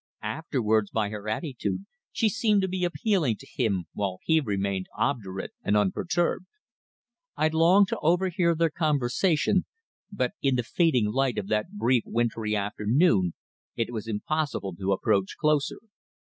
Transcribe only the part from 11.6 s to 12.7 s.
brief wintry